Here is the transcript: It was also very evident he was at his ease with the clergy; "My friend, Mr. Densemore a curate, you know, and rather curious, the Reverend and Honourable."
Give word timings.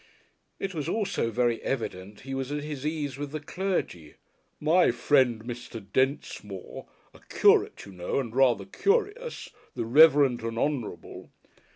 It 0.57 0.73
was 0.73 0.89
also 0.89 1.29
very 1.29 1.61
evident 1.61 2.21
he 2.21 2.33
was 2.33 2.51
at 2.51 2.63
his 2.63 2.87
ease 2.87 3.19
with 3.19 3.29
the 3.29 3.39
clergy; 3.39 4.15
"My 4.59 4.89
friend, 4.89 5.43
Mr. 5.43 5.79
Densemore 5.93 6.87
a 7.13 7.19
curate, 7.29 7.85
you 7.85 7.91
know, 7.91 8.19
and 8.19 8.35
rather 8.35 8.65
curious, 8.65 9.49
the 9.75 9.85
Reverend 9.85 10.41
and 10.41 10.57
Honourable." 10.57 11.29